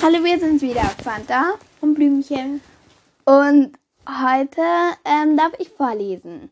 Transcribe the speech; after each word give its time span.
Hallo, 0.00 0.22
wir 0.22 0.38
sind 0.38 0.62
wieder 0.62 0.84
Fanta 1.02 1.54
und 1.80 1.94
Blümchen. 1.94 2.60
Und 3.24 3.72
heute 4.08 4.62
ähm, 5.04 5.36
darf 5.36 5.50
ich 5.58 5.70
vorlesen. 5.70 6.50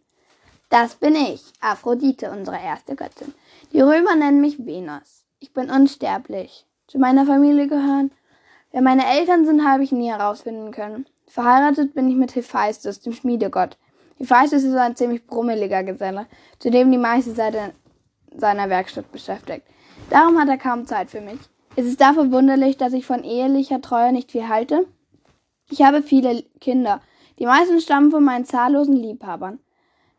Das 0.68 0.96
bin 0.96 1.14
ich, 1.14 1.44
Aphrodite, 1.60 2.32
unsere 2.32 2.58
erste 2.60 2.96
Göttin. 2.96 3.32
Die 3.72 3.80
Römer 3.80 4.16
nennen 4.16 4.40
mich 4.40 4.66
Venus. 4.66 5.24
Ich 5.38 5.52
bin 5.52 5.70
unsterblich. 5.70 6.66
Zu 6.88 6.98
meiner 6.98 7.24
Familie 7.24 7.68
gehören. 7.68 8.10
Wer 8.72 8.82
meine 8.82 9.06
Eltern 9.06 9.46
sind, 9.46 9.64
habe 9.64 9.84
ich 9.84 9.92
nie 9.92 10.10
herausfinden 10.10 10.72
können. 10.72 11.06
Verheiratet 11.28 11.94
bin 11.94 12.08
ich 12.08 12.16
mit 12.16 12.34
Hephaistos, 12.34 12.98
dem 12.98 13.12
Schmiedegott. 13.12 13.78
Hephaistos 14.18 14.64
ist 14.64 14.74
ein 14.74 14.96
ziemlich 14.96 15.24
brummeliger 15.24 15.84
Geselle, 15.84 16.26
zu 16.58 16.68
dem 16.72 16.90
die 16.90 16.98
meiste 16.98 17.32
Zeit 17.32 17.54
seiner 18.36 18.68
Werkstatt 18.70 19.12
beschäftigt. 19.12 19.64
Darum 20.10 20.36
hat 20.36 20.48
er 20.48 20.58
kaum 20.58 20.84
Zeit 20.84 21.10
für 21.10 21.20
mich. 21.20 21.38
Ist 21.76 21.86
es 21.86 21.98
da 21.98 22.14
verwunderlich, 22.14 22.78
dass 22.78 22.94
ich 22.94 23.04
von 23.04 23.22
ehelicher 23.22 23.82
Treue 23.82 24.10
nicht 24.10 24.32
viel 24.32 24.48
halte? 24.48 24.86
Ich 25.68 25.82
habe 25.82 26.02
viele 26.02 26.42
Kinder. 26.58 27.02
Die 27.38 27.44
meisten 27.44 27.82
stammen 27.82 28.10
von 28.10 28.24
meinen 28.24 28.46
zahllosen 28.46 28.96
Liebhabern. 28.96 29.60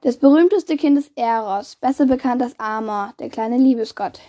Das 0.02 0.18
berühmteste 0.18 0.78
Kind 0.78 1.00
ist 1.00 1.12
Eros, 1.16 1.76
besser 1.76 2.06
bekannt 2.06 2.44
als 2.44 2.60
Amor, 2.60 3.16
der 3.18 3.30
kleine 3.30 3.58
Liebesgott. 3.58 4.20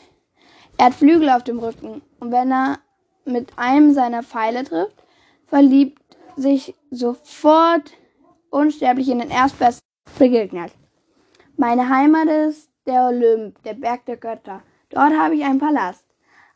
Er 0.79 0.87
hat 0.87 0.95
Flügel 0.95 1.29
auf 1.29 1.45
dem 1.45 1.59
Rücken, 1.59 2.01
und 2.19 2.33
wenn 2.33 2.51
er 2.51 2.79
mit 3.27 3.51
einem 3.59 3.93
seiner 3.93 4.23
Pfeile 4.23 4.65
trifft, 4.65 5.05
verliebt 5.47 6.01
sich 6.37 6.75
sofort 6.91 7.93
unsterblich 8.49 9.11
in 9.11 9.19
den 9.19 9.31
erstbesten 9.31 9.83
begegnet. 10.19 10.73
Meine 11.59 11.91
Heimat 11.91 12.29
ist 12.29 12.71
der 12.87 13.09
Olymp, 13.09 13.63
der 13.65 13.75
Berg 13.75 14.07
der 14.07 14.17
Götter. 14.17 14.63
Dort 14.89 15.13
habe 15.13 15.35
ich 15.35 15.45
einen 15.45 15.59
Palast 15.59 16.08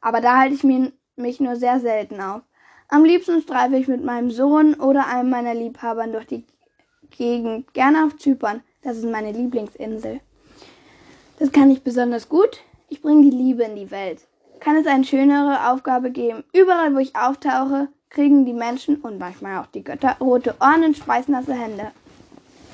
aber 0.03 0.21
da 0.21 0.39
halte 0.39 0.55
ich 0.55 0.65
mich 0.65 1.41
nur 1.41 1.57
sehr 1.57 1.81
selten 1.81 2.21
auf. 2.21 2.43
Am 2.89 3.05
liebsten 3.05 3.41
streife 3.41 3.77
ich 3.77 3.89
mit 3.89 4.05
meinem 4.05 4.31
Sohn 4.31 4.75
oder 4.75 5.07
einem 5.07 5.31
meiner 5.31 5.55
Liebhabern 5.55 6.13
durch 6.13 6.27
die 6.27 6.45
Gegend, 7.11 7.73
gerne 7.73 8.05
auf 8.05 8.19
Zypern. 8.19 8.63
Das 8.83 8.99
ist 8.99 9.07
meine 9.07 9.33
Lieblingsinsel. 9.33 10.21
Das 11.39 11.53
kann 11.53 11.71
ich 11.71 11.83
besonders 11.83 12.29
gut. 12.29 12.61
Ich 12.89 13.01
bringe 13.01 13.23
die 13.23 13.37
Liebe 13.37 13.63
in 13.63 13.77
die 13.77 13.91
Welt. 13.91 14.21
Kann 14.61 14.77
es 14.77 14.87
eine 14.87 15.05
schönere 15.05 15.71
Aufgabe 15.71 16.11
geben? 16.11 16.45
Überall, 16.53 16.95
wo 16.95 16.99
ich 16.99 17.17
auftauche, 17.17 17.89
kriegen 18.11 18.45
die 18.45 18.53
Menschen 18.53 18.97
und 18.97 19.19
manchmal 19.19 19.59
auch 19.59 19.67
die 19.67 19.83
Götter 19.83 20.17
rote 20.21 20.55
Ohren 20.61 20.85
und 20.85 20.97
schweißnasse 20.97 21.55
Hände. 21.55 21.93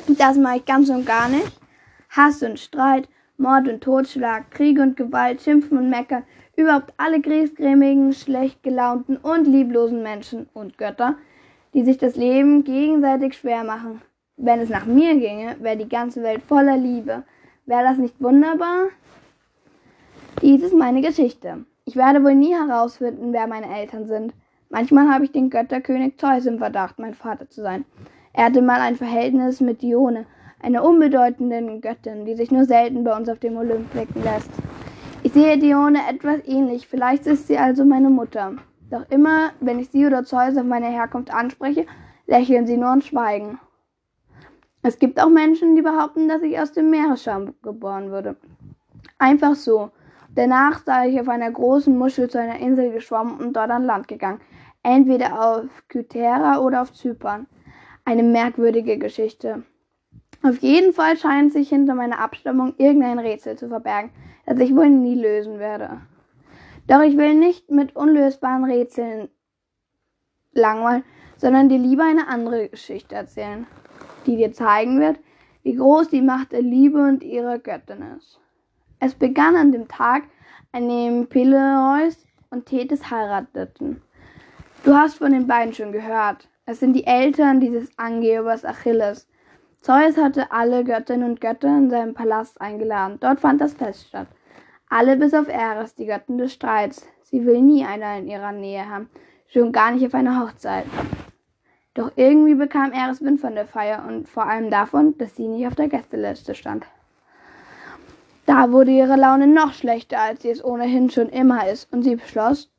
Das 0.09 0.37
mache 0.37 0.59
ich 0.59 0.65
ganz 0.65 0.89
und 0.89 1.07
gar 1.07 1.29
nicht. 1.29 1.53
Hass 2.11 2.43
und 2.43 2.59
Streit, 2.59 3.09
Mord 3.37 3.69
und 3.69 3.83
Totschlag, 3.83 4.51
Krieg 4.51 4.79
und 4.81 4.97
Gewalt, 4.97 5.43
Schimpfen 5.43 5.79
und 5.79 5.91
Meckern, 5.91 6.25
überhaupt 6.59 6.93
alle 6.97 7.21
griesgrämigen, 7.21 8.13
schlecht 8.13 8.65
gelaunten 8.65 9.17
und 9.17 9.47
lieblosen 9.47 10.03
Menschen 10.03 10.49
und 10.55 10.77
Götter, 10.77 11.15
die 11.73 11.85
sich 11.85 11.99
das 11.99 12.17
Leben 12.17 12.65
gegenseitig 12.65 13.35
schwer 13.35 13.63
machen. 13.63 14.03
Wenn 14.37 14.59
es 14.59 14.69
nach 14.69 14.85
mir 14.85 15.15
ginge, 15.17 15.55
wäre 15.61 15.77
die 15.77 15.89
ganze 15.89 16.21
Welt 16.25 16.43
voller 16.43 16.77
Liebe. 16.77 17.23
Wäre 17.67 17.85
das 17.85 17.99
nicht 17.99 18.21
wunderbar? 18.21 18.89
Dies 20.43 20.63
ist 20.63 20.75
meine 20.75 21.01
Geschichte. 21.01 21.65
Ich 21.85 21.95
werde 21.95 22.25
wohl 22.25 22.35
nie 22.35 22.55
herausfinden, 22.55 23.33
wer 23.33 23.47
meine 23.47 23.73
Eltern 23.79 24.09
sind. 24.09 24.35
Manchmal 24.69 25.09
habe 25.09 25.25
ich 25.25 25.33
den 25.33 25.51
Götterkönig 25.51 26.19
Zeus 26.19 26.45
im 26.47 26.59
Verdacht, 26.59 26.99
mein 26.99 27.15
Vater 27.15 27.49
zu 27.49 27.63
sein. 27.63 27.85
Er 28.33 28.47
hatte 28.47 28.63
mal 28.63 28.81
ein 28.81 28.97
Verhältnis 28.97 29.61
mit 29.61 29.81
Dione, 29.81 30.27
einer 30.61 30.83
unbedeutenden 30.83 31.81
Göttin, 31.81 32.25
die 32.25 32.35
sich 32.35 32.51
nur 32.51 32.65
selten 32.65 33.05
bei 33.05 33.17
uns 33.17 33.29
auf 33.29 33.39
dem 33.39 33.57
Olymp 33.57 33.93
blicken 33.93 34.25
lässt. 34.25 34.51
Ich 35.29 35.35
sehe 35.35 35.59
Dione 35.59 36.09
etwas 36.09 36.41
ähnlich, 36.47 36.89
vielleicht 36.89 37.27
ist 37.27 37.49
sie 37.49 37.59
also 37.59 37.85
meine 37.85 38.09
Mutter. 38.09 38.55
Doch 38.91 39.05
immer, 39.11 39.51
wenn 39.61 39.79
ich 39.79 39.91
sie 39.91 40.07
oder 40.07 40.25
Zeus 40.25 40.57
auf 40.57 40.65
meine 40.65 40.87
Herkunft 40.87 41.31
anspreche, 41.31 41.85
lächeln 42.27 42.67
sie 42.67 42.79
nur 42.79 42.93
und 42.93 43.05
schweigen. 43.05 43.61
Es 44.81 44.99
gibt 44.99 45.21
auch 45.21 45.29
Menschen, 45.29 45.77
die 45.77 45.83
behaupten, 45.83 46.29
dass 46.29 46.41
ich 46.41 46.59
aus 46.59 46.73
dem 46.73 46.89
Meeresschaum 46.89 47.53
geboren 47.63 48.11
würde. 48.11 48.37
Einfach 49.19 49.55
so. 49.55 49.91
Danach 50.35 50.83
sei 50.87 51.11
ich 51.11 51.21
auf 51.21 51.29
einer 51.29 51.51
großen 51.51 51.95
Muschel 51.95 52.31
zu 52.31 52.41
einer 52.41 52.59
Insel 52.59 52.91
geschwommen 52.91 53.39
und 53.39 53.53
dort 53.53 53.71
an 53.71 53.85
Land 53.85 54.09
gegangen. 54.09 54.41
Entweder 54.83 55.39
auf 55.39 55.67
Kythera 55.89 56.61
oder 56.61 56.81
auf 56.81 56.95
Zypern. 56.95 57.47
Eine 58.07 58.23
merkwürdige 58.23 58.97
Geschichte. 58.97 59.63
Auf 60.43 60.59
jeden 60.59 60.93
Fall 60.93 61.17
scheint 61.17 61.53
sich 61.53 61.69
hinter 61.69 61.95
meiner 61.95 62.21
Abstammung 62.21 62.75
irgendein 62.79 63.19
Rätsel 63.19 63.57
zu 63.57 63.69
verbergen, 63.69 64.11
das 64.47 64.61
ich 64.61 64.75
wohl 64.75 64.89
nie 64.89 65.15
lösen 65.15 65.59
werde. 65.59 66.01
Doch 66.87 67.03
ich 67.03 67.17
will 67.17 67.35
nicht 67.35 67.71
mit 67.71 67.97
unlösbaren 67.97 68.65
Rätseln 68.65 69.29
langweilen, 70.53 71.05
sondern 71.37 71.69
dir 71.69 71.79
lieber 71.79 72.05
eine 72.05 72.29
andere 72.29 72.69
Geschichte 72.69 73.15
erzählen, 73.15 73.67
die 74.27 74.37
dir 74.37 74.53
zeigen 74.53 75.01
wird, 75.01 75.19
wie 75.63 75.75
groß 75.75 76.09
die 76.09 76.23
Macht 76.23 76.53
der 76.53 76.63
Liebe 76.63 76.99
und 76.99 77.23
ihrer 77.23 77.59
Göttin 77.59 78.03
ist. 78.17 78.41
Es 79.01 79.15
begann 79.15 79.57
an 79.57 79.73
dem 79.73 79.89
Tag, 79.89 80.25
an 80.73 80.89
dem 80.89 81.27
Peleus 81.29 82.27
und 82.51 82.67
Thetis 82.67 83.11
heirateten. 83.11 84.03
Du 84.85 84.95
hast 84.95 85.19
von 85.19 85.33
den 85.33 85.47
beiden 85.47 85.75
schon 85.75 85.93
gehört. 85.93 86.49
Es 86.65 86.81
sind 86.81 86.95
die 86.95 87.07
Eltern 87.07 87.61
dieses 87.61 87.97
Angebers 87.99 88.65
Achilles, 88.65 89.29
Zeus 89.89 90.19
hatte 90.19 90.53
alle 90.53 90.85
Göttinnen 90.85 91.31
und 91.31 91.41
Götter 91.41 91.69
in 91.69 91.89
seinen 91.89 92.13
Palast 92.13 92.61
eingeladen. 92.61 93.17
Dort 93.21 93.41
fand 93.41 93.59
das 93.59 93.73
Fest 93.73 94.09
statt. 94.09 94.27
Alle 94.91 95.17
bis 95.17 95.33
auf 95.33 95.49
Eris, 95.49 95.95
die 95.95 96.05
Göttin 96.05 96.37
des 96.37 96.53
Streits. 96.53 97.09
Sie 97.23 97.47
will 97.47 97.63
nie 97.63 97.87
einer 97.87 98.19
in 98.19 98.29
ihrer 98.29 98.53
Nähe 98.53 98.87
haben, 98.87 99.09
schon 99.47 99.73
gar 99.73 99.91
nicht 99.93 100.05
auf 100.05 100.13
einer 100.13 100.43
Hochzeit. 100.45 100.85
Doch 101.95 102.13
irgendwie 102.17 102.55
bekam 102.55 102.93
Eris 102.93 103.23
Wind 103.23 103.41
von 103.41 103.55
der 103.55 103.65
Feier 103.65 104.05
und 104.07 104.29
vor 104.29 104.45
allem 104.45 104.71
davon, 104.71 105.17
dass 105.17 105.37
sie 105.37 105.49
nicht 105.49 105.67
auf 105.67 105.75
der 105.75 105.89
Gästeliste 105.89 106.55
stand. 106.55 106.85
Da 108.45 108.71
wurde 108.71 108.91
ihre 108.91 109.17
Laune 109.17 109.47
noch 109.47 109.73
schlechter, 109.73 110.21
als 110.21 110.43
sie 110.43 110.51
es 110.51 110.63
ohnehin 110.63 111.09
schon 111.09 111.31
immer 111.31 111.67
ist, 111.67 111.91
und 111.91 112.03
sie 112.03 112.17
beschloss, 112.17 112.71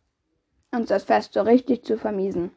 uns 0.72 0.90
das 0.90 1.06
Fest 1.06 1.34
so 1.34 1.42
richtig 1.42 1.84
zu 1.86 1.98
vermiesen. 1.98 2.52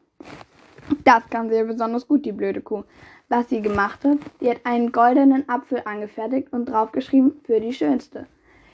Das 1.05 1.27
kann 1.31 1.49
sie 1.49 1.63
besonders 1.63 2.07
gut, 2.07 2.23
die 2.23 2.31
blöde 2.31 2.61
Kuh 2.61 2.83
was 3.33 3.49
sie 3.49 3.61
gemacht 3.61 4.05
hat. 4.05 4.19
Sie 4.39 4.49
hat 4.49 4.63
einen 4.63 4.91
goldenen 4.91 5.49
Apfel 5.49 5.81
angefertigt 5.85 6.53
und 6.53 6.65
draufgeschrieben 6.65 7.41
für 7.43 7.59
die 7.59 7.73
Schönste. 7.73 8.27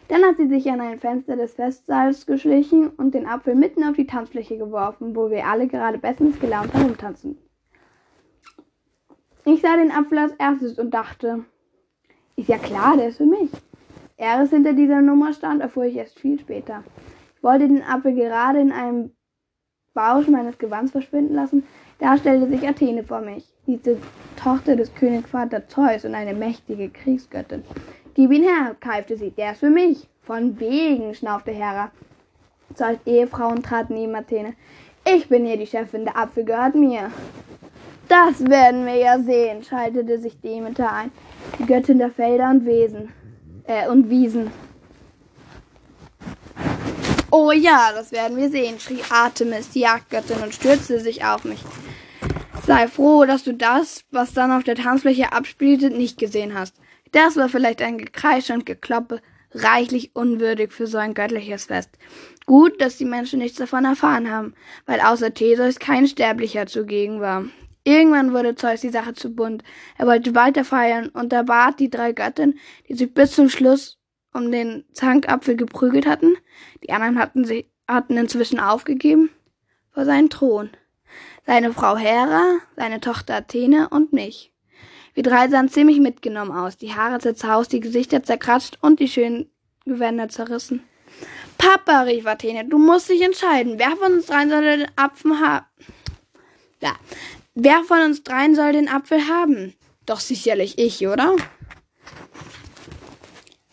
Dann 0.09 0.24
hat 0.24 0.36
sie 0.38 0.47
sich 0.47 0.70
an 0.70 0.81
ein 0.81 1.00
Fenster 1.00 1.38
des 1.38 1.53
Festsaals 1.53 2.25
geschlichen 2.25 2.90
und 2.90 3.14
den 3.14 3.25
Apfel 3.25 3.56
mitten 3.56 3.86
auf 3.86 3.96
die 3.96 4.08
Tanzfläche 4.08 4.58
geworfen, 4.58 5.16
wo 5.16 5.30
wir 5.30 5.46
alle 5.46 5.68
gerade 5.68 5.98
bestens 5.98 6.40
gelaunt 6.40 6.74
herumtanzen. 6.74 7.38
Ich 9.46 9.62
sah 9.62 9.78
den 9.78 9.92
Apfel 9.92 10.18
als 10.18 10.34
erstes 10.34 10.78
und 10.78 10.94
dachte, 10.94 11.46
ist 12.36 12.50
ja 12.50 12.58
klar, 12.58 12.98
der 12.98 13.09
ist 13.09 13.18
für 13.18 13.25
mich. 13.25 13.52
Eris 14.18 14.50
hinter 14.50 14.74
dieser 14.74 15.02
Nummer 15.02 15.31
stand, 15.31 15.62
erfuhr 15.62 15.86
ich 15.86 15.96
erst 15.96 16.19
viel 16.19 16.38
später. 16.38 16.84
Ich 17.38 17.44
wollte 17.44 17.69
den 17.69 17.84
Apfel 17.84 18.14
gerade 18.14 18.59
in 18.59 18.74
einem 18.74 19.12
Bausch 20.00 20.30
meines 20.30 20.58
Gewands 20.58 20.94
verschwinden 20.94 21.36
lassen, 21.36 21.64
da 22.00 22.18
stellte 22.18 22.48
sich 22.48 22.66
Athene 22.66 23.04
vor 23.04 23.20
mich, 23.20 23.44
diese 23.68 23.98
Tochter 24.42 24.78
des 24.78 24.96
Königsvater 24.96 25.68
Zeus 25.68 26.06
und 26.06 26.16
eine 26.16 26.34
mächtige 26.34 26.88
Kriegsgöttin. 26.88 27.66
Gib 28.14 28.32
ihn 28.32 28.44
her, 28.44 28.78
keifte 28.80 29.18
sie, 29.18 29.32
der 29.32 29.52
ist 29.52 29.60
für 29.60 29.70
mich. 29.70 30.08
Von 30.22 30.58
wegen, 30.58 31.14
schnaufte 31.14 31.52
Hera. 31.52 31.92
Zeus 32.76 32.96
Ehefrauen 33.06 33.62
traten 33.62 33.96
neben 33.96 34.16
Athene. 34.16 34.54
Ich 35.06 35.28
bin 35.28 35.46
hier 35.46 35.58
die 35.58 35.68
Chefin, 35.68 36.06
der 36.06 36.18
Apfel 36.18 36.46
gehört 36.46 36.76
mir. 36.76 37.12
Das 38.08 38.40
werden 38.48 38.86
wir 38.86 38.96
ja 38.96 39.20
sehen, 39.20 39.64
schaltete 39.64 40.18
sich 40.18 40.40
Demeter 40.40 40.94
ein, 40.94 41.12
die 41.58 41.66
Göttin 41.66 41.98
der 41.98 42.12
Felder 42.12 42.50
und 42.52 42.66
Wesen, 42.66 43.10
äh, 43.66 43.90
und 43.90 44.10
Wiesen. 44.10 44.50
Oh 47.32 47.52
ja, 47.52 47.92
das 47.94 48.12
werden 48.12 48.38
wir 48.38 48.50
sehen, 48.50 48.80
schrie 48.80 49.04
Artemis, 49.12 49.70
die 49.70 49.82
Jagdgöttin, 49.82 50.42
und 50.42 50.54
stürzte 50.54 51.00
sich 51.00 51.24
auf 51.24 51.44
mich. 51.44 51.60
Sei 52.66 52.88
froh, 52.88 53.26
dass 53.26 53.44
du 53.44 53.54
das, 53.54 54.04
was 54.10 54.34
dann 54.34 54.52
auf 54.52 54.64
der 54.64 54.76
Tanzfläche 54.76 55.31
abspielte, 55.31 55.92
nicht 55.92 56.18
gesehen 56.18 56.58
hast. 56.58 56.76
Das 57.12 57.36
war 57.36 57.48
vielleicht 57.48 57.84
ein 57.84 58.00
Gekreisch 58.00 58.50
und 58.50 58.66
Gekloppe, 58.66 59.22
reichlich 59.54 60.16
unwürdig 60.16 60.74
für 60.74 60.88
so 60.88 60.98
ein 60.98 61.14
göttliches 61.14 61.66
Fest. 61.66 61.92
Gut, 62.48 62.81
dass 62.81 62.98
die 62.98 63.06
Menschen 63.06 63.40
nichts 63.40 63.60
davon 63.60 63.86
erfahren 63.86 64.32
haben, 64.32 64.56
weil 64.88 65.00
außer 65.00 65.32
Theseus 65.32 65.78
kein 65.78 66.08
Sterblicher 66.08 66.66
zugegen 66.66 67.22
war. 67.22 67.46
Irgendwann 67.84 68.34
wurde 68.34 68.56
Zeus 68.56 68.82
die 68.82 68.90
Sache 68.90 69.14
zu 69.14 69.30
bunt. 69.36 69.64
Er 69.98 70.08
wollte 70.08 70.34
weiter 70.34 70.64
feiern 70.64 71.10
und 71.10 71.32
er 71.32 71.44
bat 71.44 71.80
die 71.80 71.92
drei 71.92 72.12
Göttinnen, 72.12 72.58
die 72.88 72.96
sich 72.96 73.14
bis 73.14 73.32
zum 73.32 73.50
Schluss 73.50 73.99
um 74.34 74.52
den 74.52 74.86
Zankapfel 74.94 75.56
geprügelt 75.56 76.06
hatten, 76.06 76.36
die 76.84 76.92
anderen 76.92 77.20
hatten, 77.20 77.46
sie, 77.46 77.70
hatten 77.88 78.18
inzwischen 78.18 78.60
aufgegeben, 78.60 79.30
vor 79.92 80.06
seinen 80.06 80.30
Thron. 80.30 80.70
Seine 81.46 81.74
Frau 81.74 81.98
Hera, 81.98 82.60
seine 82.76 83.02
Tochter 83.02 83.36
Athene 83.36 83.90
und 83.90 84.14
mich. 84.14 84.54
Wir 85.16 85.24
drei 85.24 85.50
sahen 85.50 85.70
ziemlich 85.70 86.00
mitgenommen 86.00 86.52
aus, 86.52 86.78
die 86.78 86.94
Haare 86.94 87.20
zerzaust, 87.20 87.74
die 87.74 87.80
Gesichter 87.80 88.24
zerkratzt 88.24 88.78
und 88.81 89.00
die 89.00 89.08
schönen 89.08 89.50
Gewänder 89.86 90.30
zerrissen. 90.30 90.84
Papa, 91.58 92.04
rief 92.04 92.25
Athene, 92.25 92.66
du 92.66 92.78
musst 92.78 93.10
dich 93.10 93.22
entscheiden. 93.22 93.80
Wer 93.80 93.96
von 93.98 94.14
uns 94.14 94.28
dreien 94.28 94.50
soll 94.50 94.62
den 94.62 94.88
Apfel 94.96 95.40
haben? 95.40 95.66
Ja. 96.82 96.96
Wer 97.56 97.84
von 97.84 98.02
uns 98.02 98.24
dreien 98.24 98.56
soll 98.56 98.72
den 98.72 98.88
Apfel 98.88 99.28
haben? 99.28 99.74
Doch 100.06 100.20
sicherlich 100.20 100.78
ich, 100.78 101.06
oder? 101.08 101.36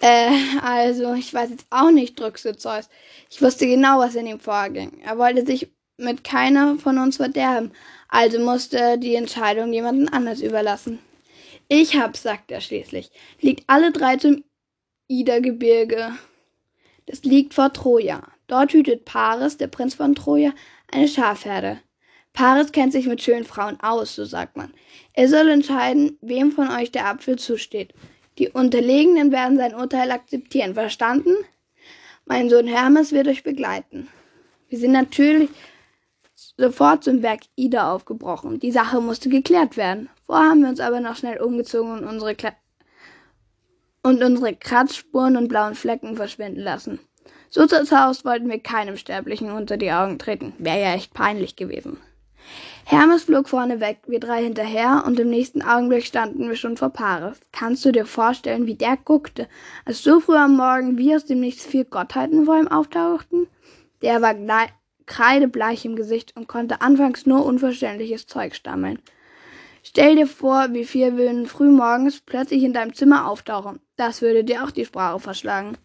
Äh, 0.06 0.30
also, 0.62 1.14
ich 1.14 1.34
weiß 1.34 1.50
jetzt 1.50 1.66
auch 1.70 1.90
nicht, 1.90 2.20
drückste 2.20 2.56
Zeus. 2.56 2.88
Ich 3.28 3.42
wusste 3.42 3.66
genau, 3.66 3.98
was 3.98 4.14
in 4.14 4.28
ihm 4.28 4.38
vorging. 4.38 5.00
Er 5.02 5.18
wollte 5.18 5.44
sich 5.44 5.68
mit 5.96 6.22
keiner 6.22 6.76
von 6.78 6.98
uns 6.98 7.16
verderben, 7.16 7.72
also 8.08 8.38
musste 8.38 8.98
die 8.98 9.16
Entscheidung 9.16 9.72
jemandem 9.72 10.08
anders 10.12 10.42
überlassen. 10.42 11.00
Ich 11.66 11.96
hab's, 11.96 12.22
sagt 12.22 12.52
er 12.52 12.60
schließlich. 12.60 13.10
Liegt 13.40 13.64
alle 13.66 13.90
drei 13.90 14.16
zum 14.16 14.44
Ida-Gebirge. 15.08 16.12
Das 17.06 17.24
liegt 17.24 17.54
vor 17.54 17.72
Troja. 17.72 18.22
Dort 18.46 18.74
hütet 18.74 19.06
Paris, 19.06 19.56
der 19.56 19.66
Prinz 19.66 19.94
von 19.94 20.14
Troja, 20.14 20.52
eine 20.92 21.08
Schafherde. 21.08 21.80
Paris 22.32 22.70
kennt 22.70 22.92
sich 22.92 23.06
mit 23.08 23.22
schönen 23.22 23.44
Frauen 23.44 23.80
aus, 23.80 24.14
so 24.14 24.24
sagt 24.24 24.56
man. 24.56 24.72
Er 25.14 25.28
soll 25.28 25.48
entscheiden, 25.48 26.16
wem 26.20 26.52
von 26.52 26.70
euch 26.70 26.92
der 26.92 27.06
Apfel 27.06 27.38
zusteht. 27.40 27.92
Die 28.38 28.50
Unterlegenen 28.50 29.32
werden 29.32 29.56
sein 29.56 29.74
Urteil 29.74 30.10
akzeptieren. 30.10 30.74
Verstanden? 30.74 31.34
Mein 32.26 32.50
Sohn 32.50 32.66
Hermes 32.66 33.12
wird 33.12 33.28
euch 33.28 33.42
begleiten. 33.42 34.08
Wir 34.68 34.78
sind 34.78 34.92
natürlich 34.92 35.50
sofort 36.58 37.04
zum 37.04 37.20
Berg 37.20 37.42
Ida 37.54 37.92
aufgebrochen. 37.92 38.60
Die 38.60 38.72
Sache 38.72 39.00
musste 39.00 39.28
geklärt 39.28 39.76
werden. 39.76 40.10
Vorher 40.26 40.50
haben 40.50 40.62
wir 40.62 40.68
uns 40.68 40.80
aber 40.80 41.00
noch 41.00 41.16
schnell 41.16 41.40
umgezogen 41.40 41.92
und 41.92 42.04
unsere, 42.04 42.34
Kle 42.34 42.52
und 44.02 44.22
unsere 44.22 44.54
Kratzspuren 44.54 45.36
und 45.36 45.48
blauen 45.48 45.74
Flecken 45.74 46.16
verschwinden 46.16 46.60
lassen. 46.60 46.98
So 47.48 47.66
zu 47.66 47.78
Haus 47.98 48.24
wollten 48.24 48.50
wir 48.50 48.58
keinem 48.58 48.96
Sterblichen 48.96 49.50
unter 49.50 49.76
die 49.76 49.92
Augen 49.92 50.18
treten. 50.18 50.52
Wäre 50.58 50.80
ja 50.80 50.94
echt 50.94 51.14
peinlich 51.14 51.56
gewesen. 51.56 51.98
Hermes 52.88 53.24
flog 53.24 53.48
vorne 53.48 53.80
weg, 53.80 53.98
wir 54.06 54.20
drei 54.20 54.44
hinterher, 54.44 55.02
und 55.04 55.18
im 55.18 55.28
nächsten 55.28 55.60
Augenblick 55.60 56.04
standen 56.04 56.48
wir 56.48 56.54
schon 56.54 56.76
vor 56.76 56.90
Paris. 56.90 57.40
Kannst 57.50 57.84
du 57.84 57.90
dir 57.90 58.06
vorstellen, 58.06 58.68
wie 58.68 58.76
der 58.76 58.96
guckte, 58.96 59.48
als 59.84 60.04
so 60.04 60.20
früh 60.20 60.36
am 60.36 60.54
Morgen 60.56 60.96
wie 60.96 61.12
aus 61.12 61.24
dem 61.24 61.40
Nichts 61.40 61.66
vier 61.66 61.84
Gottheiten 61.84 62.44
vor 62.44 62.56
ihm 62.56 62.68
auftauchten? 62.68 63.48
Der 64.02 64.22
war 64.22 64.36
kreidebleich 65.04 65.84
im 65.84 65.96
Gesicht 65.96 66.36
und 66.36 66.46
konnte 66.46 66.80
anfangs 66.80 67.26
nur 67.26 67.44
unverständliches 67.44 68.28
Zeug 68.28 68.54
stammeln. 68.54 69.00
Stell 69.82 70.14
dir 70.14 70.28
vor, 70.28 70.68
wie 70.70 70.84
vier 70.84 71.16
würden 71.16 71.46
frühmorgens 71.46 72.20
plötzlich 72.20 72.62
in 72.62 72.72
deinem 72.72 72.94
Zimmer 72.94 73.28
auftauchen. 73.28 73.80
Das 73.96 74.22
würde 74.22 74.44
dir 74.44 74.62
auch 74.62 74.70
die 74.70 74.84
Sprache 74.84 75.18
verschlagen. 75.18 75.76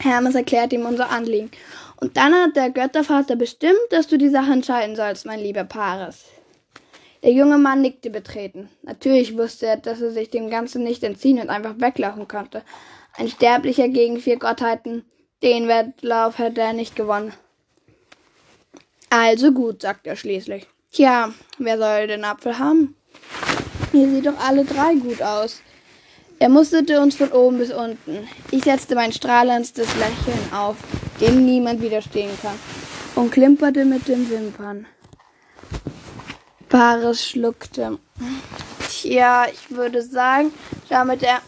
Hermes 0.00 0.34
erklärt 0.34 0.72
ihm 0.72 0.86
unser 0.86 1.10
Anliegen 1.10 1.52
und 2.00 2.16
dann 2.16 2.34
hat 2.34 2.56
der 2.56 2.70
Göttervater 2.70 3.36
bestimmt, 3.36 3.78
dass 3.90 4.06
du 4.06 4.18
die 4.18 4.28
Sache 4.28 4.52
entscheiden 4.52 4.96
sollst, 4.96 5.26
mein 5.26 5.40
lieber 5.40 5.64
Paris. 5.64 6.24
Der 7.22 7.32
junge 7.32 7.58
Mann 7.58 7.80
nickte 7.80 8.10
betreten. 8.10 8.68
Natürlich 8.82 9.36
wusste 9.36 9.66
er, 9.66 9.76
dass 9.78 10.00
er 10.00 10.10
sich 10.10 10.30
dem 10.30 10.50
Ganzen 10.50 10.84
nicht 10.84 11.02
entziehen 11.02 11.40
und 11.40 11.48
einfach 11.48 11.80
weglaufen 11.80 12.28
konnte. 12.28 12.62
Ein 13.16 13.28
Sterblicher 13.28 13.88
gegen 13.88 14.20
vier 14.20 14.38
Gottheiten, 14.38 15.04
den 15.42 15.68
Wettlauf 15.68 16.38
hätte 16.38 16.60
er 16.60 16.74
nicht 16.74 16.94
gewonnen. 16.94 17.32
Also 19.08 19.52
gut, 19.52 19.82
sagt 19.82 20.06
er 20.06 20.16
schließlich. 20.16 20.66
Tja, 20.92 21.32
wer 21.58 21.78
soll 21.78 22.06
den 22.06 22.24
Apfel 22.24 22.58
haben? 22.58 22.94
Ihr 23.92 24.08
seht 24.10 24.26
doch 24.26 24.38
alle 24.38 24.64
drei 24.64 24.94
gut 24.94 25.22
aus. 25.22 25.62
Er 26.38 26.50
musterte 26.50 27.00
uns 27.00 27.16
von 27.16 27.32
oben 27.32 27.58
bis 27.58 27.72
unten. 27.72 28.28
Ich 28.50 28.64
setzte 28.64 28.94
mein 28.94 29.12
strahlendstes 29.12 29.88
Lächeln 29.96 30.52
auf 30.52 30.76
dem 31.20 31.44
niemand 31.44 31.80
widerstehen 31.80 32.30
kann, 32.42 32.58
und 33.14 33.30
klimperte 33.30 33.84
mit 33.84 34.08
den 34.08 34.28
Wimpern. 34.30 34.86
Paris 36.68 37.24
schluckte. 37.24 37.98
Tja, 38.88 39.46
ich 39.52 39.70
würde 39.70 40.02
sagen, 40.02 40.52
damit 40.88 41.22
er 41.22 41.40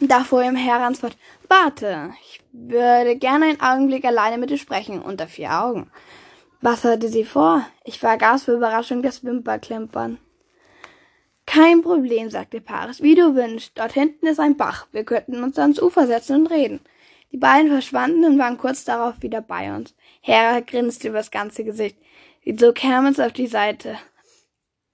da 0.00 0.24
vor 0.24 0.42
ihm 0.42 0.56
heransfort. 0.56 1.16
Warte, 1.48 2.12
ich 2.22 2.40
würde 2.52 3.16
gerne 3.16 3.46
einen 3.46 3.60
Augenblick 3.60 4.04
alleine 4.04 4.38
mit 4.38 4.50
dir 4.50 4.58
sprechen, 4.58 5.02
unter 5.02 5.26
vier 5.26 5.62
Augen. 5.62 5.90
Was 6.60 6.84
hatte 6.84 7.08
sie 7.08 7.24
vor? 7.24 7.66
Ich 7.84 7.98
vergaß 7.98 8.44
für 8.44 8.52
Überraschung 8.52 9.02
das 9.02 9.24
Wimperklimpern. 9.24 10.18
Kein 11.46 11.82
Problem, 11.82 12.30
sagte 12.30 12.60
Paris, 12.60 13.02
wie 13.02 13.14
du 13.14 13.34
wünschst. 13.34 13.72
Dort 13.74 13.92
hinten 13.92 14.26
ist 14.26 14.40
ein 14.40 14.56
Bach. 14.56 14.86
Wir 14.92 15.04
könnten 15.04 15.42
uns 15.42 15.58
ans 15.58 15.80
Ufer 15.80 16.06
setzen 16.06 16.40
und 16.40 16.46
reden. 16.46 16.80
Die 17.34 17.40
beiden 17.40 17.68
verschwanden 17.68 18.24
und 18.24 18.38
waren 18.38 18.58
kurz 18.58 18.84
darauf 18.84 19.20
wieder 19.20 19.40
bei 19.40 19.74
uns. 19.74 19.92
Hera 20.20 20.60
grinste 20.60 21.08
übers 21.08 21.32
ganze 21.32 21.64
Gesicht. 21.64 21.96
Sie 22.44 22.54
zog 22.54 22.80
Hermes 22.80 23.18
auf 23.18 23.32
die 23.32 23.48
Seite. 23.48 23.98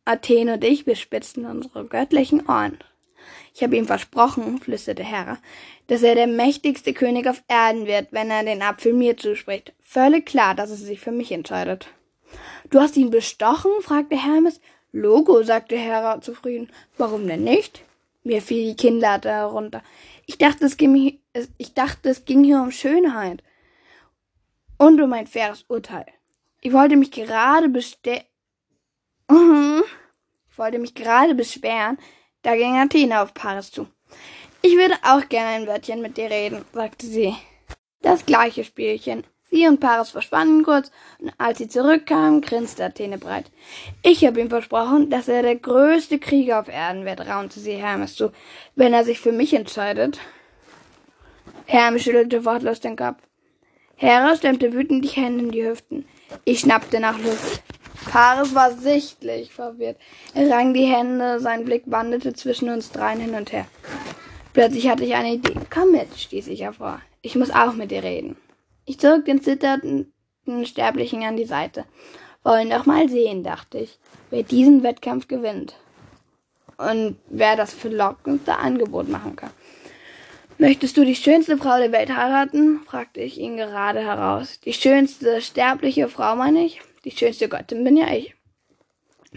Athen 0.07 0.49
und 0.49 0.65
ich 0.65 0.87
bespitzten 0.87 1.45
unsere 1.45 1.85
göttlichen 1.85 2.49
Ohren. 2.49 2.79
Ich 3.55 3.63
habe 3.63 3.77
ihm 3.77 3.87
versprochen, 3.87 4.59
flüsterte 4.59 5.05
Hera, 5.05 5.37
dass 5.89 6.03
er 6.03 6.15
der 6.15 6.29
mächtigste 6.29 6.95
König 6.95 7.29
auf 7.29 7.43
Erden 7.47 7.85
wird, 7.85 8.07
wenn 8.11 8.31
er 8.31 8.43
den 8.43 8.63
Apfel 8.63 8.95
mir 8.95 9.19
zuspricht. 9.19 9.75
Völlig 9.83 10.25
klar, 10.25 10.55
dass 10.55 10.71
er 10.71 10.77
sich 10.77 10.99
für 10.99 11.13
mich 11.13 11.33
entscheidet. 11.33 11.89
Du 12.71 12.81
hast 12.81 12.97
ihn 12.97 13.11
bestochen? 13.11 13.71
fragte 13.83 14.17
Hermes. 14.17 14.63
Logo, 14.93 15.43
sagte 15.43 15.77
Hera 15.77 16.23
zufrieden. 16.23 16.73
Warum 16.97 17.27
denn 17.27 17.45
nicht? 17.45 17.85
Mir 18.31 18.41
fiel 18.41 18.65
die 18.65 18.77
Kinnlade 18.77 19.29
herunter. 19.29 19.83
Ich 20.25 20.39
dachte, 20.39 20.65
es 20.65 20.77
ging, 20.77 21.19
ich 21.59 21.75
dachte, 21.75 22.11
es 22.11 22.25
ging 22.25 22.45
hier 22.45 22.63
um 22.63 22.71
Schönheit 22.71 23.43
und 24.79 25.01
um 25.01 25.13
ein 25.15 25.27
faires 25.27 25.65
Urteil. 25.67 26.07
Ich 26.61 26.73
wollte 26.73 26.95
mich 26.95 27.11
gerade 27.11 27.69
beste 27.69 28.23
ich 29.29 30.59
wollte 30.59 30.79
mich 30.79 30.95
gerade 30.95 31.35
beschweren, 31.35 31.99
da 32.43 32.55
ging 32.55 32.77
Athena 32.77 33.25
auf 33.25 33.35
Paris 33.35 33.73
zu. 33.73 33.89
Ich 34.63 34.77
würde 34.77 34.95
auch 35.03 35.29
gerne 35.29 35.49
ein 35.49 35.67
Wörtchen 35.67 36.01
mit 36.01 36.17
dir 36.17 36.31
reden, 36.31 36.65
sagte 36.73 37.07
sie. 37.07 37.35
Das 38.01 38.25
gleiche 38.25 38.63
Spielchen. 38.63 39.25
Sie 39.51 39.67
und 39.67 39.81
Paris 39.81 40.11
verschwanden 40.11 40.63
kurz, 40.63 40.91
und 41.19 41.33
als 41.39 41.59
sie 41.59 41.69
zurückkamen, 41.69 42.41
grinste 42.41 42.85
Athene 42.85 43.19
breit. 43.19 43.51
Ich 44.03 44.25
habe 44.25 44.41
ihm 44.41 44.49
versprochen, 44.49 45.11
dass 45.11 45.29
er 45.29 45.43
der 45.43 45.57
größte 45.57 46.19
Krieger 46.19 46.61
auf 46.61 46.69
Erden 46.69 47.05
wird, 47.05 47.27
raunte 47.27 47.59
sie 47.59 47.73
Hermes 47.73 48.15
zu, 48.15 48.31
wenn 48.77 48.93
er 48.93 49.05
sich 49.05 49.19
für 49.19 49.33
mich 49.33 49.53
entscheidet. 49.53 50.21
Hermes 51.67 52.03
schüttelte 52.03 52.45
wortlos 52.45 52.81
den 52.81 52.97
Kopf. 52.97 53.19
Hera 53.97 54.35
stemmte 54.35 54.73
wütend 54.73 55.05
die 55.05 55.09
Hände 55.09 55.45
in 55.45 55.51
die 55.51 55.69
Hüften. 55.69 56.07
Ich 56.45 56.61
schnappte 56.61 57.01
nach 57.01 57.19
Luft. 57.19 57.63
Paris 58.11 58.55
war 58.55 58.73
sichtlich 58.73 59.53
verwirrt. 59.53 59.99
Er 60.35 60.51
rang 60.51 60.73
die 60.73 60.87
Hände, 60.87 61.39
sein 61.39 61.65
Blick 61.65 61.83
wanderte 61.87 62.33
zwischen 62.33 62.71
uns 62.71 62.93
dreien 62.93 63.21
hin 63.21 63.35
und 63.35 63.53
her. 63.53 63.67
Plötzlich 64.53 64.89
hatte 64.89 65.05
ich 65.05 65.15
eine 65.15 65.35
Idee. 65.35 65.55
Komm 65.73 65.93
mit, 65.93 66.17
stieß 66.17 66.49
ich 66.49 66.63
hervor. 66.63 67.01
Ich 67.21 67.37
muss 67.37 67.51
auch 67.51 67.75
mit 67.75 67.91
dir 67.91 68.03
reden. 68.03 68.37
Ich 68.85 68.99
zog 68.99 69.25
den 69.25 69.43
zitternden 69.43 70.13
Sterblichen 70.65 71.23
an 71.23 71.37
die 71.37 71.45
Seite. 71.45 71.85
Wollen 72.43 72.71
doch 72.71 72.87
mal 72.87 73.09
sehen, 73.09 73.45
dachte 73.45 73.79
ich, 73.79 73.99
wer 74.31 74.43
diesen 74.43 74.83
Wettkampf 74.83 75.29
gewinnt. 75.29 75.75
Und 76.79 77.17
wer 77.29 77.57
das 77.57 77.75
verlockendste 77.75 78.57
Angebot 78.57 79.09
machen 79.09 79.37
kann. 79.37 79.51
Möchtest 80.57 80.97
du 80.97 81.05
die 81.05 81.17
schönste 81.17 81.57
Frau 81.57 81.79
der 81.79 81.93
Welt 81.93 82.15
heiraten? 82.15 82.81
fragte 82.87 83.21
ich 83.21 83.39
ihn 83.39 83.57
gerade 83.57 84.01
heraus. 84.01 84.61
Die 84.61 84.73
schönste 84.73 85.41
sterbliche 85.41 86.09
Frau, 86.09 86.37
meine 86.37 86.65
ich? 86.65 86.81
Die 87.05 87.11
schönste 87.11 87.49
Göttin 87.49 87.85
bin 87.85 87.97
ja 87.97 88.13
ich. 88.13 88.35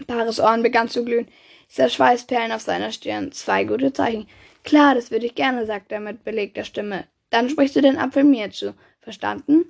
Paris 0.06 0.40
Ohren 0.40 0.62
begann 0.62 0.88
zu 0.88 1.04
glühen. 1.04 1.28
Ich 1.68 1.76
sah 1.76 1.88
Schweißperlen 1.88 2.52
auf 2.52 2.60
seiner 2.60 2.92
Stirn. 2.92 3.32
Zwei 3.32 3.64
gute 3.64 3.92
Zeichen. 3.92 4.26
Klar, 4.64 4.94
das 4.94 5.10
würde 5.10 5.26
ich 5.26 5.34
gerne, 5.34 5.66
sagte 5.66 5.94
er 5.94 6.00
mit 6.00 6.24
belegter 6.24 6.64
Stimme. 6.64 7.04
Dann 7.30 7.48
sprichst 7.48 7.76
du 7.76 7.80
den 7.80 7.98
Apfel 7.98 8.24
mir 8.24 8.50
zu. 8.50 8.74
Verstanden? 9.04 9.66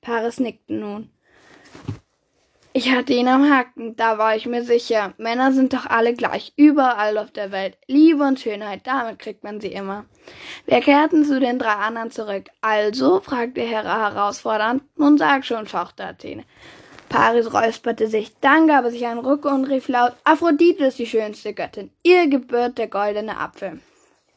Paris 0.00 0.40
nickte 0.40 0.74
nun. 0.74 1.08
Ich 2.74 2.90
hatte 2.90 3.12
ihn 3.12 3.28
am 3.28 3.48
Haken, 3.48 3.94
da 3.96 4.18
war 4.18 4.34
ich 4.34 4.46
mir 4.46 4.64
sicher. 4.64 5.14
Männer 5.18 5.52
sind 5.52 5.72
doch 5.72 5.86
alle 5.86 6.14
gleich, 6.14 6.52
überall 6.56 7.16
auf 7.18 7.30
der 7.30 7.52
Welt. 7.52 7.78
Liebe 7.86 8.24
und 8.24 8.40
Schönheit, 8.40 8.86
damit 8.86 9.20
kriegt 9.20 9.44
man 9.44 9.60
sie 9.60 9.72
immer. 9.72 10.06
Wir 10.66 10.80
kehrten 10.80 11.24
zu 11.24 11.38
den 11.38 11.60
drei 11.60 11.74
anderen 11.74 12.10
zurück. 12.10 12.48
Also? 12.60 13.20
fragte 13.20 13.60
Hera 13.60 14.10
herausfordernd. 14.10 14.82
Nun 14.96 15.16
sag 15.16 15.44
schon, 15.44 15.66
fauchte 15.66 16.04
Athene. 16.04 16.44
Paris 17.08 17.52
räusperte 17.52 18.08
sich, 18.08 18.32
dann 18.40 18.66
gab 18.66 18.84
er 18.84 18.90
sich 18.90 19.06
einen 19.06 19.20
Ruck 19.20 19.44
und 19.44 19.66
rief 19.66 19.86
laut, 19.88 20.14
Aphrodite 20.24 20.86
ist 20.86 20.98
die 20.98 21.06
schönste 21.06 21.52
Göttin. 21.52 21.90
Ihr 22.02 22.26
gebührt 22.26 22.78
der 22.78 22.88
goldene 22.88 23.36
Apfel. 23.36 23.80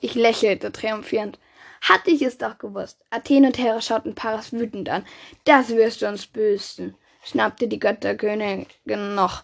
Ich 0.01 0.13
lächelte 0.13 0.71
triumphierend. 0.71 1.39
Hatte 1.87 2.09
ich 2.09 2.23
es 2.23 2.39
doch 2.39 2.57
gewusst. 2.57 2.99
Athen 3.11 3.45
und 3.45 3.59
Hera 3.59 3.79
schauten 3.79 4.15
Paris 4.15 4.51
wütend 4.51 4.89
an. 4.89 5.05
Das 5.43 5.69
wirst 5.69 6.01
du 6.01 6.07
uns 6.07 6.25
büßen, 6.25 6.95
schnappte 7.23 7.67
die 7.67 7.77
Götterkönigin 7.77 9.13
noch. 9.13 9.43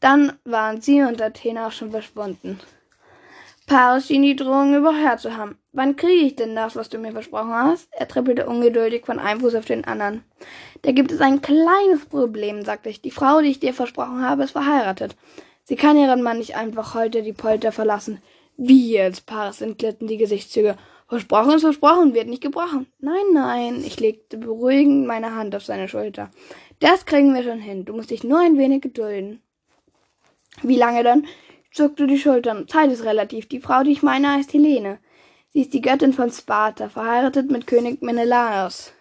Dann 0.00 0.38
waren 0.44 0.80
sie 0.80 1.02
und 1.02 1.20
Athen 1.20 1.58
auch 1.58 1.72
schon 1.72 1.90
verschwunden. 1.90 2.58
Paris 3.66 4.06
schien 4.06 4.22
die 4.22 4.36
Drohung 4.36 4.74
überhört 4.74 5.20
zu 5.20 5.36
haben. 5.36 5.58
Wann 5.72 5.96
kriege 5.96 6.24
ich 6.24 6.34
denn 6.34 6.56
das, 6.56 6.76
was 6.76 6.88
du 6.88 6.96
mir 6.96 7.12
versprochen 7.12 7.52
hast? 7.52 7.88
Er 7.92 8.08
trippelte 8.08 8.46
ungeduldig 8.46 9.04
von 9.04 9.18
einem 9.18 9.40
Fuß 9.40 9.54
auf 9.54 9.66
den 9.66 9.84
anderen. 9.84 10.24
Da 10.80 10.92
gibt 10.92 11.12
es 11.12 11.20
ein 11.20 11.42
kleines 11.42 12.06
Problem, 12.08 12.64
sagte 12.64 12.88
ich. 12.88 13.02
Die 13.02 13.10
Frau, 13.10 13.42
die 13.42 13.50
ich 13.50 13.60
dir 13.60 13.74
versprochen 13.74 14.22
habe, 14.22 14.44
ist 14.44 14.52
verheiratet. 14.52 15.14
Sie 15.64 15.76
kann 15.76 15.98
ihren 15.98 16.22
Mann 16.22 16.38
nicht 16.38 16.56
einfach 16.56 16.94
heute 16.94 17.22
die 17.22 17.34
Polter 17.34 17.70
verlassen. 17.70 18.22
Wie 18.56 18.90
jetzt? 18.92 19.26
Paris 19.26 19.60
entglitten 19.60 20.08
die 20.08 20.16
Gesichtszüge. 20.16 20.76
Versprochen 21.10 21.54
ist 21.54 21.62
versprochen, 21.62 22.14
wird 22.14 22.28
nicht 22.28 22.40
gebrochen. 22.40 22.86
Nein, 23.00 23.32
nein. 23.32 23.82
Ich 23.84 23.98
legte 23.98 24.38
beruhigend 24.38 25.08
meine 25.08 25.34
Hand 25.34 25.56
auf 25.56 25.64
seine 25.64 25.88
Schulter. 25.88 26.30
Das 26.78 27.04
kriegen 27.04 27.34
wir 27.34 27.42
schon 27.42 27.58
hin. 27.58 27.84
Du 27.84 27.94
musst 27.94 28.12
dich 28.12 28.22
nur 28.22 28.38
ein 28.38 28.56
wenig 28.56 28.80
gedulden. 28.80 29.42
Wie 30.62 30.76
lange 30.76 31.02
dann? 31.02 31.26
Ich 31.64 31.76
zuckte 31.76 32.06
die 32.06 32.16
Schultern. 32.16 32.68
Zeit 32.68 32.92
ist 32.92 33.04
relativ. 33.04 33.48
Die 33.48 33.58
Frau, 33.58 33.82
die 33.82 33.90
ich 33.90 34.04
meine, 34.04 34.34
heißt 34.34 34.52
Helene. 34.54 35.00
Sie 35.52 35.62
ist 35.62 35.74
die 35.74 35.80
Göttin 35.80 36.12
von 36.12 36.30
Sparta, 36.30 36.88
verheiratet 36.88 37.50
mit 37.50 37.66
König 37.66 38.02
Menelaos. 38.02 38.92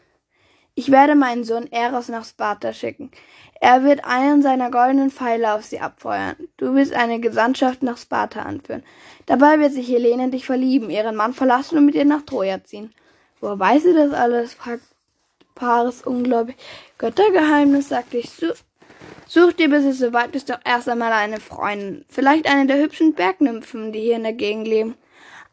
Ich 0.79 0.91
werde 0.91 1.13
meinen 1.13 1.43
Sohn 1.43 1.69
Eros 1.74 2.07
nach 2.07 2.24
Sparta 2.24 2.71
schicken. 2.71 3.12
Er 3.59 3.83
wird 3.83 4.05
einen 4.05 4.41
seiner 4.41 4.71
goldenen 4.71 5.12
Pfeile 5.12 5.53
auf 5.53 5.65
sie 5.65 5.81
abfeuern. 5.81 6.38
Du 6.55 6.74
wirst 6.74 6.93
eine 6.93 7.19
Gesandtschaft 7.19 7.83
nach 7.83 7.98
Sparta 7.98 8.43
anführen. 8.43 8.83
Dabei 9.25 9.59
wird 9.59 9.74
sich 9.74 9.89
Helene 9.89 10.29
dich 10.29 10.45
verlieben, 10.45 10.89
ihren 10.89 11.17
Mann 11.17 11.33
verlassen 11.33 11.77
und 11.77 11.86
mit 11.86 11.95
ihr 11.95 12.05
nach 12.05 12.21
Troja 12.21 12.63
ziehen. 12.63 12.93
Woher 13.41 13.59
weiß 13.59 13.83
sie 13.83 13.93
das 13.93 14.13
alles? 14.13 14.53
fragt 14.53 14.83
Paris 15.53 16.01
ungläubig. 16.01 16.55
Göttergeheimnis, 16.98 17.89
sagte 17.89 18.19
ich. 18.19 18.29
Such, 18.29 18.55
such 19.27 19.51
dir, 19.51 19.69
bis 19.69 19.83
es 19.83 20.00
soweit 20.00 20.33
ist, 20.33 20.50
doch 20.50 20.59
erst 20.63 20.88
einmal 20.88 21.12
eine 21.12 21.41
Freundin. 21.41 22.05
Vielleicht 22.07 22.50
eine 22.50 22.67
der 22.67 22.81
hübschen 22.81 23.15
Bergnymphen, 23.15 23.91
die 23.91 24.00
hier 24.00 24.15
in 24.15 24.24
der 24.24 24.31
Gegend 24.31 24.65
leben. 24.65 24.95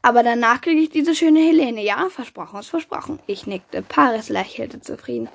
Aber 0.06 0.22
danach 0.22 0.60
kriege 0.60 0.82
ich 0.82 0.90
diese 0.90 1.16
schöne 1.16 1.40
Helene. 1.40 1.82
Ja, 1.82 2.08
versprochen 2.10 2.60
ist 2.60 2.68
versprochen. 2.68 3.18
Ich 3.26 3.48
nickte. 3.48 3.82
Paris 3.82 4.28
lächelte 4.28 4.80
zufrieden. 4.80 5.28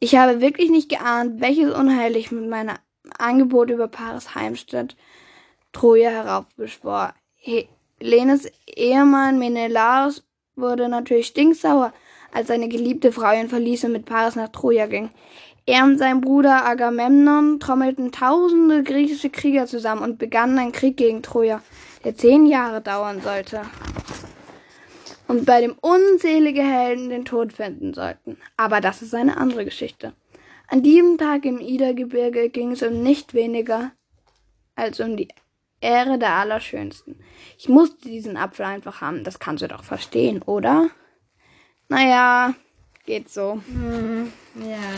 Ich 0.00 0.16
habe 0.16 0.40
wirklich 0.40 0.70
nicht 0.70 0.88
geahnt, 0.88 1.40
welches 1.40 1.72
Unheil 1.72 2.16
ich 2.16 2.32
mit 2.32 2.48
meinem 2.48 2.74
Angebot 3.16 3.70
über 3.70 3.86
Paris 3.86 4.34
Heimstatt 4.34 4.96
Troja 5.72 6.10
heraufbeschwor. 6.10 7.14
Helenes 7.36 8.50
Ehemann 8.66 9.38
Menelaos 9.38 10.24
wurde 10.56 10.88
natürlich 10.88 11.28
stinksauer, 11.28 11.92
als 12.32 12.48
seine 12.48 12.66
geliebte 12.68 13.12
Frau 13.12 13.32
ihn 13.32 13.48
verließ 13.48 13.84
und 13.84 13.92
mit 13.92 14.06
Paris 14.06 14.34
nach 14.34 14.48
Troja 14.48 14.86
ging. 14.86 15.10
Er 15.64 15.84
und 15.84 15.98
sein 15.98 16.20
Bruder 16.20 16.66
Agamemnon 16.66 17.60
trommelten 17.60 18.10
tausende 18.10 18.82
griechische 18.82 19.30
Krieger 19.30 19.66
zusammen 19.66 20.02
und 20.02 20.18
begannen 20.18 20.58
einen 20.58 20.72
Krieg 20.72 20.96
gegen 20.96 21.22
Troja, 21.22 21.62
der 22.04 22.16
zehn 22.16 22.46
Jahre 22.46 22.80
dauern 22.80 23.20
sollte 23.20 23.62
und 25.28 25.46
bei 25.46 25.60
dem 25.60 25.76
unzählige 25.80 26.62
Helden 26.62 27.08
den 27.08 27.24
Tod 27.24 27.52
finden 27.52 27.94
sollten. 27.94 28.36
Aber 28.56 28.80
das 28.80 29.02
ist 29.02 29.14
eine 29.14 29.36
andere 29.36 29.64
Geschichte. 29.64 30.12
An 30.68 30.82
diesem 30.82 31.18
Tag 31.18 31.44
im 31.44 31.58
Idergebirge 31.58 32.48
ging 32.48 32.72
es 32.72 32.82
um 32.82 33.02
nicht 33.02 33.34
weniger 33.34 33.92
als 34.74 35.00
um 35.00 35.16
die 35.16 35.28
Ehre 35.80 36.18
der 36.18 36.34
Allerschönsten. 36.34 37.20
Ich 37.58 37.68
musste 37.68 38.08
diesen 38.08 38.36
Apfel 38.36 38.66
einfach 38.66 39.00
haben. 39.00 39.24
Das 39.24 39.38
kannst 39.38 39.62
du 39.62 39.68
doch 39.68 39.84
verstehen, 39.84 40.42
oder? 40.42 40.90
Naja, 41.88 42.54
geht 43.04 43.28
so. 43.28 43.60
Hm, 43.66 44.32
ja. 44.56 44.94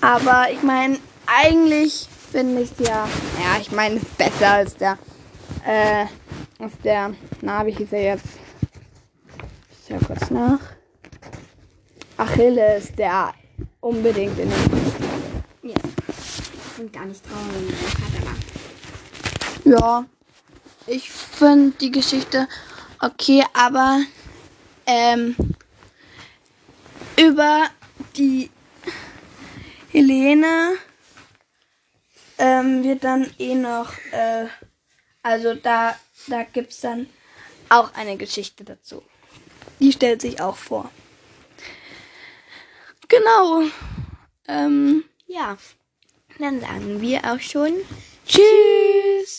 Aber 0.00 0.50
ich 0.52 0.62
meine, 0.62 0.98
eigentlich 1.26 2.08
finde 2.30 2.62
ich 2.62 2.70
ja, 2.78 3.08
ja, 3.40 3.60
ich 3.60 3.70
meine, 3.72 3.96
ist 3.96 4.18
besser 4.18 4.50
als 4.50 4.76
der, 4.76 4.98
äh, 5.66 6.06
als 6.58 6.72
der, 6.84 7.14
na, 7.40 7.64
wie 7.66 7.72
hieß 7.72 7.92
er 7.92 8.02
jetzt? 8.02 8.26
Ich 9.70 9.88
schau 9.88 10.06
kurz 10.06 10.30
nach. 10.30 10.60
Achilles, 12.16 12.92
der 12.96 13.32
unbedingt 13.80 14.38
in 14.38 14.50
den, 14.50 14.70
Ja. 15.62 15.74
Ich 16.08 16.76
bin 16.76 16.92
gar 16.92 17.06
nicht 17.06 17.24
traurig, 17.24 17.74
ja, 19.64 20.04
ich 20.86 21.10
finde 21.10 21.76
die 21.78 21.90
Geschichte 21.90 22.48
okay, 23.00 23.44
aber, 23.52 24.00
ähm, 24.86 25.36
über 27.16 27.66
die 28.16 28.50
Helene 29.90 30.78
ähm, 32.38 32.84
wird 32.84 33.04
dann 33.04 33.28
eh 33.38 33.54
noch, 33.54 33.92
äh, 34.12 34.46
also 35.22 35.54
da, 35.54 35.98
da 36.28 36.42
gibt's 36.44 36.80
dann 36.80 37.08
auch 37.68 37.92
eine 37.94 38.16
Geschichte 38.16 38.64
dazu. 38.64 39.02
Die 39.80 39.92
stellt 39.92 40.22
sich 40.22 40.40
auch 40.40 40.56
vor. 40.56 40.90
Genau. 43.08 43.62
Ähm, 44.46 45.04
Ja. 45.26 45.56
Dann 46.38 46.60
sagen 46.60 47.00
wir 47.00 47.24
auch 47.24 47.40
schon 47.40 47.72
tschüss. 48.26 49.32